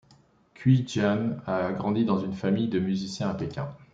[0.55, 3.69] Cui Jian a grandi dans une famille de musiciens à Pékin.